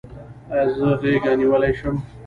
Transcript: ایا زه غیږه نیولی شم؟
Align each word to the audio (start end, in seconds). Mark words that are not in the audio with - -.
ایا 0.51 0.63
زه 0.77 0.87
غیږه 1.01 1.33
نیولی 1.39 1.73
شم؟ 1.79 1.95